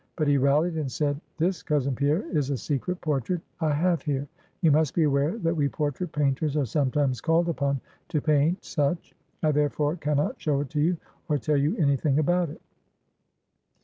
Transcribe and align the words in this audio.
But 0.15 0.27
he 0.27 0.39
rallied, 0.39 0.77
and 0.77 0.91
said 0.91 1.21
'This, 1.37 1.61
cousin 1.61 1.93
Pierre, 1.93 2.23
is 2.35 2.49
a 2.49 2.57
secret 2.57 2.99
portrait 3.01 3.39
I 3.59 3.69
have 3.71 4.01
here; 4.01 4.27
you 4.61 4.71
must 4.71 4.95
be 4.95 5.03
aware 5.03 5.37
that 5.37 5.55
we 5.55 5.69
portrait 5.69 6.11
painters 6.11 6.57
are 6.57 6.65
sometimes 6.65 7.21
called 7.21 7.47
upon 7.49 7.79
to 8.07 8.19
paint 8.19 8.65
such. 8.65 9.13
I, 9.43 9.51
therefore, 9.51 9.97
can 9.97 10.17
not 10.17 10.41
show 10.41 10.61
it 10.61 10.71
to 10.71 10.81
you, 10.81 10.97
or 11.29 11.37
tell 11.37 11.55
you 11.57 11.77
any 11.77 11.97
thing 11.97 12.17
about 12.17 12.49
it.' 12.49 12.63